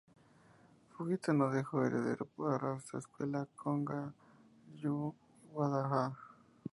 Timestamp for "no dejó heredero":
1.31-2.25